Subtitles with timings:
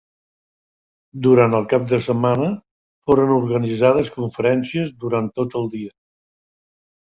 [1.27, 2.47] Durant el cap de setmana
[3.11, 5.97] foren organitzades conferències durant tot el dia.